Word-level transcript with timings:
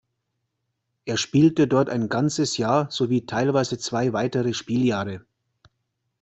Er 1.05 1.15
spielte 1.15 1.67
dort 1.67 1.87
ein 1.91 2.09
ganzes 2.09 2.57
Jahr 2.57 2.89
sowie 2.89 3.27
teilweise 3.27 3.77
zwei 3.77 4.13
weitere 4.13 4.55
Spieljahre. 4.55 5.23